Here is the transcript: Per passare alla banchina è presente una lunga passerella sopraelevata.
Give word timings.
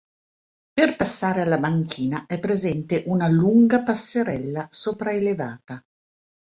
Per 0.73 0.95
passare 0.95 1.41
alla 1.41 1.59
banchina 1.59 2.25
è 2.25 2.39
presente 2.39 3.03
una 3.05 3.27
lunga 3.27 3.83
passerella 3.83 4.67
sopraelevata. 4.71 5.79